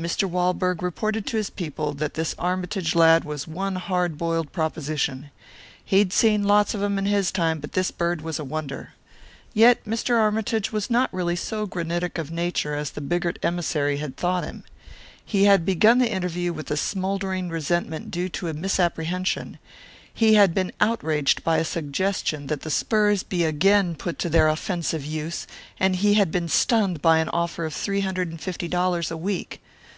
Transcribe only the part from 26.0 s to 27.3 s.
had been stunned by an